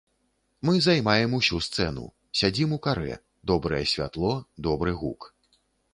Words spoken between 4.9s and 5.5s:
гук.